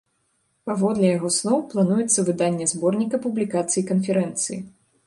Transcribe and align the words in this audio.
Паводле 0.69 1.11
яго 1.17 1.29
слоў, 1.35 1.59
плануецца 1.75 2.27
выданне 2.31 2.65
зборніка 2.73 3.21
публікацый 3.29 3.89
канферэнцыі. 3.93 4.59